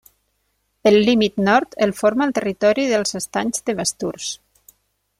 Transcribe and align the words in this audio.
El 0.91 0.95
límit 1.09 1.37
nord 1.49 1.77
el 1.87 1.95
forma 1.99 2.27
el 2.29 2.33
territori 2.39 2.89
dels 2.95 3.17
Estanys 3.23 3.63
de 3.69 3.81
Basturs. 3.83 4.35